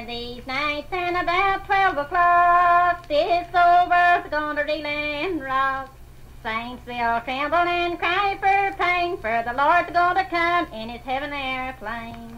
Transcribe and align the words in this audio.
of 0.00 0.06
these 0.06 0.46
nights, 0.46 0.86
and 0.92 1.16
about 1.16 1.66
twelve 1.66 1.96
o'clock, 1.98 3.04
it's 3.10 3.48
over 3.48 4.22
for 4.22 4.28
Gondardy 4.28 4.82
Land 4.82 5.42
Rock. 5.42 5.92
Saints 6.42 6.86
will 6.86 7.20
tremble 7.22 7.58
and 7.58 7.98
cry 7.98 8.36
for 8.40 8.76
pain, 8.76 9.16
for 9.18 9.42
the 9.44 9.52
Lord's 9.54 9.90
going 9.90 10.16
to 10.16 10.24
come 10.24 10.72
in 10.72 10.88
his 10.90 11.00
heaven 11.02 11.32
airplane. 11.32 12.34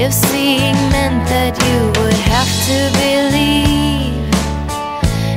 If 0.00 0.14
seeing 0.14 0.78
meant 0.94 1.26
that 1.26 1.58
you 1.66 1.78
would 1.98 2.20
have 2.30 2.50
to 2.70 2.78
believe 3.02 4.30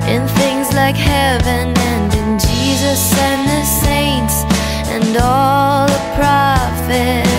in 0.08 0.22
things 0.38 0.72
like 0.76 0.96
heaven 0.96 1.74
and 1.76 2.14
in 2.14 2.38
Jesus 2.38 3.12
and 3.18 3.50
the 3.50 3.64
saints 3.66 4.46
and 4.94 5.18
all 5.18 5.88
the 5.88 6.02
prophets. 6.16 7.31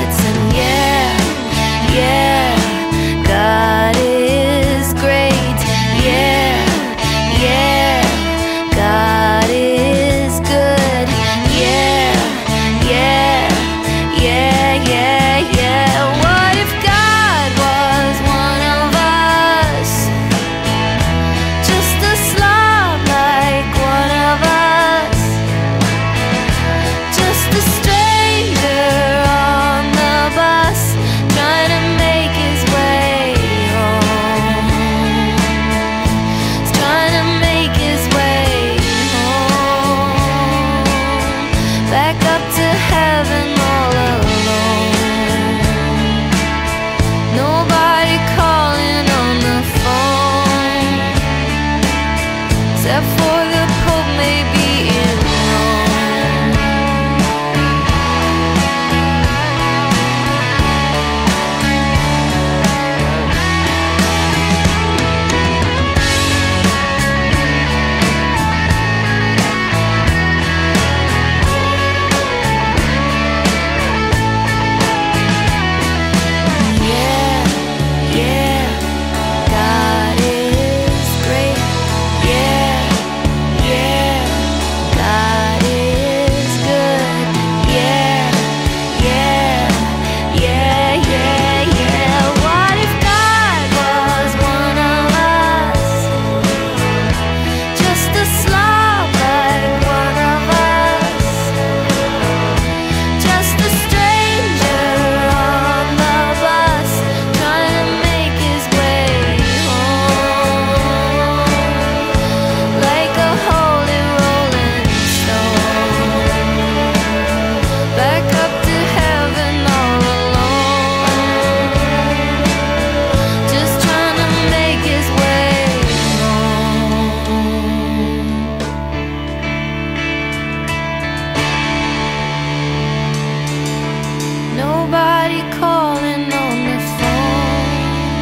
nobody 134.92 135.40
calling 135.58 136.30
on 136.44 136.56
the 136.68 136.78
phone, 136.98 138.12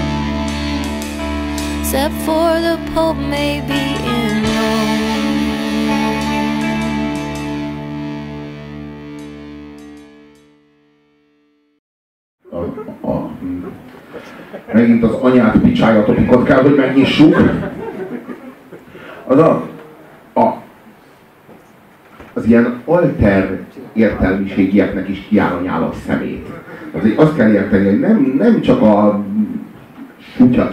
except 1.81 2.14
for 2.26 2.61
the 2.67 2.78
Pope, 2.94 3.17
maybe 3.17 3.81
in 4.06 4.44
Rome. 4.44 5.08
Megint 14.72 15.02
az 15.02 15.12
anyát 15.12 15.58
picsája 15.58 16.05
topikot 16.05 16.44
kell, 16.44 16.62
hogy 16.62 16.75
megnyissuk. 16.75 17.37
Az 19.26 19.38
a, 19.38 19.69
a 20.34 20.62
az 22.32 22.46
ilyen 22.46 22.82
alter 22.84 23.61
értelmiségieknek 23.93 25.08
is 25.08 25.26
kiáll 25.28 25.82
a 25.82 25.93
szemét. 26.06 26.59
Azért 26.98 27.19
azt 27.19 27.37
kell 27.37 27.52
érteni, 27.52 27.88
hogy 27.88 28.00
nem, 28.00 28.34
nem 28.38 28.60
csak 28.60 28.82
a 28.82 29.25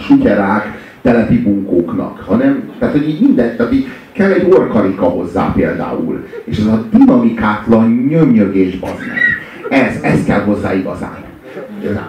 sutyerák, 0.00 0.78
telepi 1.02 1.42
bunkóknak, 1.42 2.18
hanem, 2.18 2.70
tehát 2.78 2.94
hogy 2.94 3.08
így 3.08 3.20
minden, 3.20 3.56
tehát 3.56 3.72
így 3.72 3.86
kell 4.12 4.30
egy 4.30 4.50
orkarika 4.50 5.04
hozzá 5.04 5.52
például. 5.54 6.26
És 6.44 6.58
ez 6.58 6.66
a 6.66 6.84
dinamikátlan 6.92 8.06
nyömnyögés, 8.08 8.78
bazd 8.78 8.98
meg. 8.98 9.80
Ez, 9.80 10.02
ez 10.02 10.24
kell 10.24 10.40
hozzá 10.40 10.74
igazán. 10.74 11.16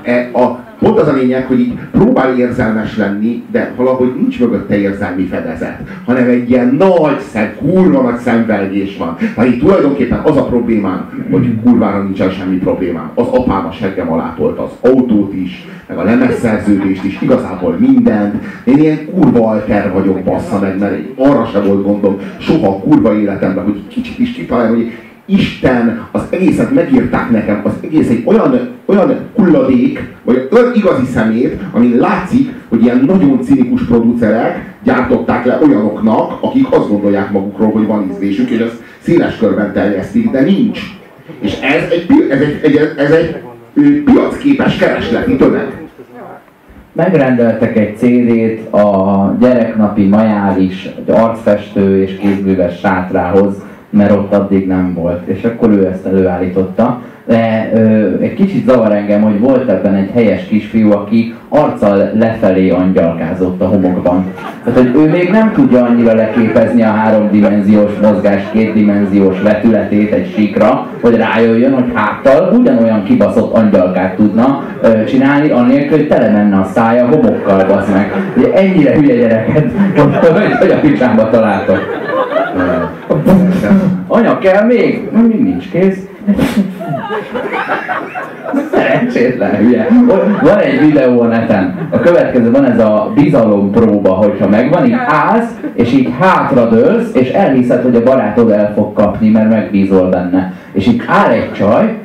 E, 0.03 0.29
a, 0.33 0.68
pont 0.79 0.99
az 0.99 1.07
a 1.07 1.13
lényeg, 1.13 1.45
hogy 1.45 1.59
így 1.59 1.73
próbál 1.91 2.37
érzelmes 2.37 2.97
lenni, 2.97 3.43
de 3.51 3.73
valahogy 3.75 4.13
nincs 4.15 4.39
mögötte 4.39 4.77
érzelmi 4.77 5.23
fedezet, 5.23 5.79
hanem 6.05 6.27
egy 6.27 6.49
ilyen 6.49 6.75
nagy, 6.75 7.19
szem, 7.19 7.51
kurva 7.57 8.01
nagy 8.01 8.19
szenvedés 8.19 8.97
van. 8.97 9.17
Tehát 9.35 9.51
így 9.51 9.59
tulajdonképpen 9.59 10.19
az 10.19 10.37
a 10.37 10.43
problémám, 10.43 11.23
hogy 11.31 11.61
kurvára 11.63 12.03
nincsen 12.03 12.29
semmi 12.29 12.57
problémám. 12.57 13.11
Az 13.13 13.27
apám 13.27 13.65
a 13.65 13.71
seggem 13.71 14.11
alá 14.11 14.33
tolt 14.37 14.59
az 14.59 14.71
autót 14.81 15.33
is, 15.33 15.67
meg 15.87 15.97
a 15.97 16.03
lemezszerződést 16.03 17.03
is, 17.03 17.21
igazából 17.21 17.75
mindent. 17.79 18.43
Én 18.63 18.77
ilyen 18.77 19.05
kurva 19.13 19.47
alter 19.47 19.91
vagyok, 19.93 20.23
bassza 20.23 20.59
meg, 20.59 20.79
mert 20.79 20.95
arra 21.17 21.45
sem 21.45 21.65
volt 21.65 21.83
gondom 21.83 22.17
soha 22.37 22.67
a 22.67 22.79
kurva 22.79 23.19
életemben, 23.19 23.63
hogy 23.63 23.81
kicsit 23.87 24.19
is 24.19 24.31
kitalálom, 24.31 24.75
hogy 24.75 24.91
Isten, 25.29 26.07
az 26.11 26.21
egészet 26.29 26.73
megírták 26.73 27.29
nekem, 27.29 27.61
az 27.63 27.71
egész 27.81 28.09
egy 28.09 28.21
olyan, 28.25 28.69
olyan 28.85 29.17
hulladék, 29.35 30.13
vagy 30.23 30.47
olyan 30.51 30.71
igazi 30.73 31.05
szemét, 31.05 31.61
amin 31.71 31.97
látszik, 31.97 32.53
hogy 32.69 32.83
ilyen 32.83 33.03
nagyon 33.05 33.41
cinikus 33.43 33.81
producerek 33.83 34.75
gyártották 34.83 35.45
le 35.45 35.59
olyanoknak, 35.61 36.37
akik 36.41 36.71
azt 36.71 36.89
gondolják 36.89 37.31
magukról, 37.31 37.71
hogy 37.71 37.85
van 37.85 38.09
ízlésük, 38.11 38.49
és 38.49 38.59
ezt 38.59 38.81
széles 38.99 39.37
körben 39.37 39.73
terjesztik, 39.73 40.29
de 40.29 40.41
nincs. 40.41 40.79
És 41.39 41.59
ez 41.59 41.91
egy, 41.91 42.07
ez 42.29 42.39
egy, 42.41 42.59
egy, 42.63 42.93
ez 42.97 43.11
egy 43.11 43.35
piacképes 44.03 44.77
keresleti 44.77 45.35
tömeg. 45.35 45.81
Megrendeltek 46.91 47.77
egy 47.77 47.97
CD-t 47.97 48.73
a 48.73 49.35
gyereknapi 49.39 50.03
majális 50.03 50.89
arcfestő 51.07 52.01
és 52.01 52.17
kézműves 52.17 52.79
sátrához, 52.79 53.55
mert 53.89 54.11
ott 54.11 54.33
addig 54.33 54.67
nem 54.67 54.93
volt. 54.93 55.27
És 55.27 55.43
akkor 55.43 55.69
ő 55.69 55.85
ezt 55.85 56.05
előállította. 56.05 57.01
De 57.29 57.71
ö, 57.73 57.79
egy 58.21 58.33
kicsit 58.33 58.69
zavar 58.69 58.91
engem, 58.91 59.21
hogy 59.21 59.39
volt 59.39 59.69
ebben 59.69 59.95
egy 59.95 60.09
helyes 60.13 60.45
kisfiú, 60.45 60.91
aki 60.91 61.35
arccal 61.49 62.11
lefelé 62.13 62.69
angyalkázott 62.69 63.61
a 63.61 63.67
homokban. 63.67 64.25
Tehát, 64.63 64.79
hogy 64.79 64.95
ő 64.95 65.09
még 65.09 65.29
nem 65.29 65.51
tudja 65.53 65.83
annyira 65.83 66.13
leképezni 66.13 66.83
a 66.83 66.91
háromdimenziós 66.91 67.91
mozgás 68.01 68.41
kétdimenziós 68.51 69.41
vetületét 69.41 70.11
egy 70.11 70.33
síkra, 70.35 70.87
hogy 71.01 71.15
rájöjjön, 71.15 71.73
hogy 71.73 71.91
háttal 71.93 72.53
ugyanolyan 72.53 73.03
kibaszott 73.03 73.53
angyalkát 73.53 74.15
tudna 74.15 74.63
ö, 74.81 75.03
csinálni, 75.03 75.49
anélkül, 75.49 75.97
hogy 75.97 76.07
tele 76.07 76.29
menne 76.29 76.59
a 76.59 76.69
szája 76.73 77.07
homokkal, 77.07 77.65
basz 77.67 77.91
meg. 77.91 78.13
Ugye 78.37 78.53
ennyire 78.53 78.95
hülye 78.95 79.15
gyereket, 79.15 79.71
hogy, 79.95 80.53
hogy 80.59 80.71
a 80.71 80.79
picsámba 80.79 81.29
találtok. 81.29 82.07
Anya, 84.11 84.37
kell 84.37 84.65
még? 84.65 85.09
Még 85.11 85.43
nincs 85.43 85.69
kész. 85.69 86.07
Szerencsétlen 88.71 89.55
hülye. 89.55 89.87
Van 90.41 90.57
egy 90.57 90.79
videó 90.79 91.21
a 91.21 91.25
neten. 91.25 91.87
A 91.89 91.99
következő 91.99 92.51
van 92.51 92.65
ez 92.65 92.79
a 92.79 93.11
bizalom 93.15 93.71
próba, 93.71 94.09
hogyha 94.09 94.47
megvan, 94.47 94.85
így 94.85 94.95
állsz, 95.07 95.59
és 95.73 95.91
így 95.91 96.13
hátradőlsz, 96.19 97.13
és 97.13 97.29
elhiszed, 97.29 97.83
hogy 97.83 97.95
a 97.95 98.03
barátod 98.03 98.51
el 98.51 98.73
fog 98.75 98.93
kapni, 98.93 99.29
mert 99.29 99.49
megbízol 99.49 100.09
benne. 100.09 100.53
És 100.71 100.87
így 100.87 101.03
áll 101.07 101.31
egy 101.31 101.51
csaj, 101.53 101.97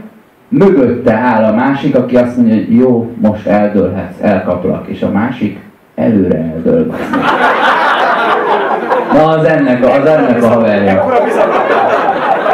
mögötte 0.48 1.12
áll 1.12 1.44
a 1.44 1.54
másik, 1.54 1.96
aki 1.96 2.16
azt 2.16 2.36
mondja, 2.36 2.54
hogy 2.54 2.76
jó, 2.76 3.10
most 3.20 3.46
eldőlhetsz, 3.46 4.20
elkaplak, 4.20 4.86
és 4.86 5.02
a 5.02 5.10
másik 5.10 5.58
előre 5.94 6.52
eldől. 6.54 6.94
Na 9.12 9.28
az 9.28 9.44
ennek, 9.44 9.84
az 9.84 10.06
ennek 10.06 10.42
a 10.42 10.48
haverja. 10.48 11.04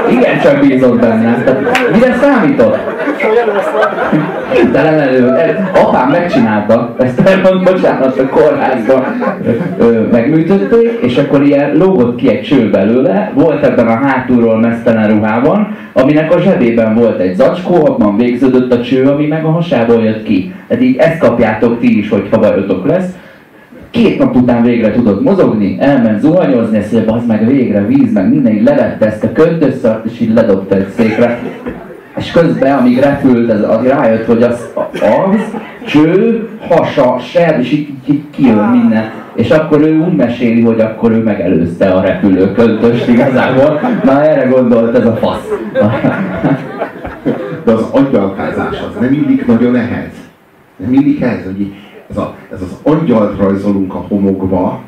Igen, 0.09 0.41
csak 0.41 0.61
bízott 0.61 1.01
benne. 1.01 1.45
mire 1.93 2.17
számított? 2.21 2.79
Hirtelen 4.53 4.99
elő, 4.99 5.29
el, 5.29 5.71
apám 5.75 6.11
megcsinálta, 6.11 6.95
ezt 6.99 7.21
elmond, 7.21 7.65
bocsánat, 7.65 8.19
a 8.19 8.29
kórházban 8.29 9.05
megműtötték, 10.11 10.99
és 11.03 11.17
akkor 11.17 11.43
ilyen 11.43 11.77
lógott 11.77 12.17
ki 12.17 12.29
egy 12.29 12.43
cső 12.43 12.71
belőle, 12.71 13.33
volt 13.35 13.65
ebben 13.65 13.87
a 13.87 14.07
hátulról 14.07 14.61
mesztelen 14.61 15.09
ruhában, 15.09 15.77
aminek 15.93 16.35
a 16.35 16.41
zsebében 16.41 16.95
volt 16.95 17.21
egy 17.21 17.35
zacskó, 17.35 17.87
abban 17.87 18.17
végződött 18.17 18.73
a 18.73 18.83
cső, 18.83 19.07
ami 19.07 19.27
meg 19.27 19.45
a 19.45 19.51
hasából 19.51 20.03
jött 20.03 20.23
ki. 20.23 20.55
Tehát 20.69 20.83
így 20.83 20.97
ezt 20.97 21.19
kapjátok 21.19 21.81
ti 21.81 21.99
is, 21.99 22.09
hogy 22.09 22.29
bajotok 22.29 22.87
lesz. 22.87 23.09
Két 23.91 24.19
nap 24.19 24.37
után 24.37 24.63
végre 24.63 24.93
tudott 24.93 25.23
mozogni, 25.23 25.77
elment 25.81 26.21
zuhanyozni, 26.21 26.77
ezt 26.77 26.93
mondja, 26.93 27.13
az 27.13 27.27
meg 27.27 27.47
végre 27.47 27.87
víz, 27.87 28.13
meg 28.13 28.29
minden, 28.29 28.53
így 28.53 28.63
levette 28.63 29.07
ezt 29.07 29.25
a 29.25 29.33
köndösszart, 29.33 30.05
és 30.05 30.21
így 30.21 30.33
ledobta 30.33 30.75
egy 30.75 30.89
székre. 30.97 31.39
És 32.17 32.31
közben, 32.31 32.79
amíg 32.79 32.99
repült, 32.99 33.51
ez, 33.51 33.63
az 33.63 33.87
rájött, 33.87 34.25
hogy 34.25 34.43
az, 34.43 34.73
az 34.93 35.57
cső, 35.87 36.49
hasa, 36.69 37.19
seb, 37.19 37.61
és 37.61 37.73
így, 37.73 37.89
így 38.07 38.23
kijön 38.31 38.69
minden. 38.69 39.11
És 39.35 39.51
akkor 39.51 39.81
ő 39.81 39.99
úgy 39.99 40.17
meséli, 40.17 40.61
hogy 40.61 40.81
akkor 40.81 41.11
ő 41.11 41.23
megelőzte 41.23 41.89
a 41.89 42.01
repülő 42.01 42.53
köntöst 42.53 43.09
igazából. 43.09 43.81
Na 44.05 44.25
erre 44.25 44.49
gondolt 44.49 44.97
ez 44.97 45.07
a 45.07 45.17
fasz. 45.17 45.49
De 47.65 47.73
az 47.73 47.83
agyalkázás 47.93 48.81
az 48.81 49.01
nem 49.01 49.13
illik 49.13 49.47
nagyon 49.47 49.77
ehhez. 49.77 50.13
Nem 50.77 50.93
illik 50.93 51.21
ehhez, 51.21 51.45
hogy 51.45 51.73
ez, 52.11 52.17
a, 52.17 52.35
ez 52.53 52.63
az 52.63 52.77
angyalt 52.83 53.39
rajzolunk 53.39 53.95
a 53.95 54.05
homokba, 54.09 54.81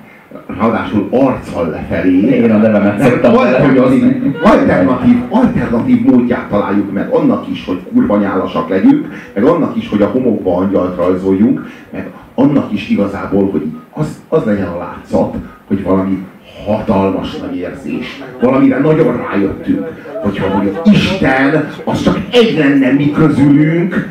ráadásul 0.59 1.09
arccal 1.11 1.69
lefelé. 1.69 2.19
Én 2.19 2.51
a 2.51 2.57
nevemet 2.57 3.01
szoktam 3.01 3.37
alternatív, 3.37 4.35
alternatív, 4.43 5.23
alternatív 5.31 6.05
módját 6.05 6.49
találjuk 6.49 6.93
meg 6.93 7.09
annak 7.11 7.49
is, 7.49 7.65
hogy 7.67 7.81
kurva 7.93 8.17
nyálasak 8.17 8.69
legyünk, 8.69 9.09
meg 9.35 9.45
annak 9.45 9.77
is, 9.77 9.89
hogy 9.89 10.03
a 10.03 10.07
homokba 10.07 10.57
angyalt 10.57 10.97
rajzoljunk, 10.97 11.67
meg 11.91 12.11
annak 12.35 12.73
is 12.73 12.89
igazából, 12.89 13.51
hogy 13.51 13.63
az, 13.91 14.23
az 14.29 14.45
legyen 14.45 14.67
a 14.67 14.79
látszat, 14.79 15.35
hogy 15.67 15.83
valami 15.83 16.27
hatalmas 16.67 17.37
nagy 17.37 17.57
érzés. 17.57 18.23
Valamire 18.41 18.79
nagyon 18.79 19.17
rájöttünk, 19.17 19.87
hogyha 20.23 20.49
hogy 20.49 20.81
Isten 20.85 21.69
az 21.85 22.03
csak 22.03 22.19
egy 22.33 22.57
lenne 22.59 22.93
mi 22.93 23.11
közülünk, 23.11 24.09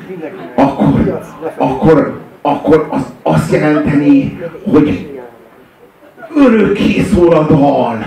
akkor, 0.55 1.21
akkor, 1.57 2.20
akkor 2.41 2.87
az 2.89 3.01
azt 3.23 3.51
jelenteni, 3.51 4.39
hogy 4.71 5.19
örökké 6.35 7.01
szól 7.01 7.33
a 7.33 7.43
dal. 7.43 8.05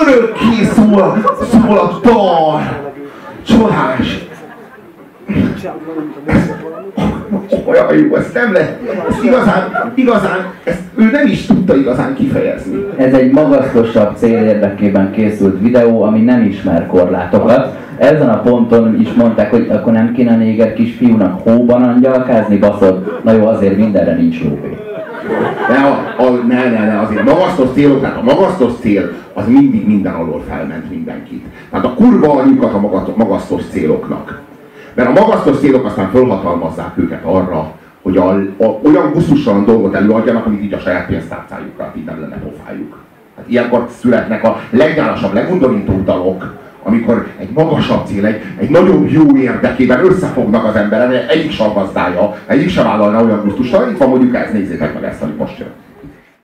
Örökké 0.00 0.64
szól, 0.74 1.24
szól 1.50 1.78
a 1.78 2.00
dal. 2.02 2.62
Csodás. 3.42 4.24
Olyan 7.64 7.94
jó, 7.96 8.16
ezt 8.16 8.34
nem 8.34 8.52
lehet, 8.52 8.80
ezt 9.08 9.24
igazán, 9.24 9.92
igazán, 9.94 10.52
ezt 10.64 10.80
ő 10.94 11.10
nem 11.10 11.26
is 11.26 11.46
tudta 11.46 11.76
igazán 11.76 12.14
kifejezni. 12.14 12.86
Ez 12.96 13.12
egy 13.12 13.32
magasztosabb 13.32 14.16
cél 14.16 14.44
érdekében 14.44 15.12
készült 15.12 15.60
videó, 15.60 16.02
ami 16.02 16.20
nem 16.20 16.42
ismer 16.42 16.86
korlátokat 16.86 17.75
ezen 17.98 18.28
a 18.28 18.40
ponton 18.40 19.00
is 19.00 19.12
mondták, 19.12 19.50
hogy 19.50 19.68
akkor 19.70 19.92
nem 19.92 20.12
kéne 20.12 20.36
néger 20.36 20.74
kisfiúnak 20.74 21.40
hóban 21.42 21.82
angyalkázni, 21.82 22.56
baszod? 22.56 23.20
Na 23.24 23.32
jó, 23.32 23.46
azért 23.46 23.76
mindenre 23.76 24.14
nincs 24.14 24.42
lóvé. 24.42 24.76
Ne, 25.68 25.76
a, 25.76 26.22
a, 26.22 26.30
ne, 26.48 26.70
ne, 26.70 26.84
ne, 26.84 27.00
azért 27.00 27.24
magasztos 27.24 27.68
célok, 27.72 28.00
tehát 28.00 28.16
a 28.16 28.22
magasztos 28.22 28.72
cél 28.80 29.12
az 29.32 29.46
mindig 29.48 29.86
minden 29.86 30.14
alól 30.14 30.42
felment 30.48 30.90
mindenkit. 30.90 31.44
Tehát 31.70 31.84
a 31.84 31.94
kurva 31.94 32.32
anyukat 32.32 32.72
a 32.72 33.12
magasztos 33.16 33.62
céloknak. 33.70 34.40
Mert 34.94 35.08
a 35.08 35.20
magasztos 35.20 35.58
célok 35.58 35.84
aztán 35.84 36.10
fölhatalmazzák 36.10 36.92
őket 36.96 37.24
arra, 37.24 37.72
hogy 38.02 38.16
a, 38.16 38.28
a, 38.64 38.78
olyan 38.82 39.12
gusztustalan 39.12 39.64
dolgot 39.64 39.94
előadjanak, 39.94 40.46
amit 40.46 40.62
így 40.62 40.72
a 40.72 40.78
saját 40.78 41.06
pénztárcájukra 41.06 41.92
így 41.96 42.04
nem 42.04 42.20
lenne 42.20 42.36
pofájuk. 42.36 42.98
Hát 43.36 43.44
ilyenkor 43.48 43.86
születnek 44.00 44.44
a 44.44 44.60
legnyálasabb, 44.70 45.32
legundorítóbb 45.32 46.04
dalok, 46.04 46.54
amikor 46.86 47.26
egy 47.38 47.48
magasabb 47.54 48.06
cél, 48.06 48.26
egy, 48.26 48.42
egy 48.58 48.70
nagyobb 48.70 49.10
jó 49.10 49.36
érdekében 49.36 50.04
összefognak 50.04 50.64
az 50.64 50.74
emberek, 50.74 51.30
egyik 51.30 51.50
sem 51.50 51.72
gazdája, 51.72 52.36
egyik 52.46 52.68
sem 52.68 52.84
vállalna 52.84 53.22
olyan 53.22 53.42
gusztustalan, 53.44 53.90
itt 53.90 53.98
van 53.98 54.08
mondjuk 54.08 54.34
ez, 54.34 54.52
nézzétek 54.52 54.94
meg 54.94 55.04
ezt, 55.04 55.22
amit 55.22 55.38
most 55.38 55.58
jön. 55.58 55.68